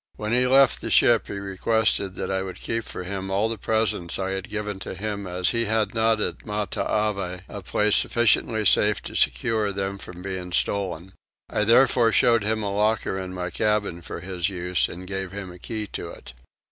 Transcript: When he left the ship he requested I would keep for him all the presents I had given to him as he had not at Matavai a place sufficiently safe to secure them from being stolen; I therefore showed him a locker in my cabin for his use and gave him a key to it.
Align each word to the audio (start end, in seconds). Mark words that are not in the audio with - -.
When 0.15 0.31
he 0.31 0.47
left 0.47 0.81
the 0.81 0.89
ship 0.89 1.27
he 1.27 1.33
requested 1.37 2.19
I 2.19 2.41
would 2.41 2.59
keep 2.59 2.85
for 2.85 3.03
him 3.03 3.29
all 3.29 3.49
the 3.49 3.57
presents 3.59 4.17
I 4.17 4.31
had 4.31 4.49
given 4.49 4.79
to 4.79 4.95
him 4.95 5.27
as 5.27 5.51
he 5.51 5.65
had 5.65 5.93
not 5.93 6.19
at 6.19 6.43
Matavai 6.43 7.41
a 7.47 7.61
place 7.61 7.97
sufficiently 7.97 8.65
safe 8.65 9.03
to 9.03 9.13
secure 9.15 9.71
them 9.71 9.99
from 9.99 10.23
being 10.23 10.53
stolen; 10.53 11.13
I 11.51 11.65
therefore 11.65 12.11
showed 12.11 12.43
him 12.43 12.63
a 12.63 12.73
locker 12.75 13.19
in 13.19 13.35
my 13.35 13.51
cabin 13.51 14.01
for 14.01 14.21
his 14.21 14.49
use 14.49 14.89
and 14.89 15.05
gave 15.05 15.31
him 15.31 15.51
a 15.51 15.59
key 15.59 15.85
to 15.93 16.09
it. 16.09 16.33